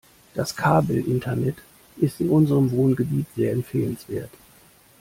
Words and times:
Das 0.33 0.55
Kabelinternet 0.55 1.57
ist 1.97 2.19
in 2.21 2.31
unserem 2.31 2.71
Wohngebiet 2.71 3.27
sehr 3.35 3.51
empfehlenswert. 3.51 4.31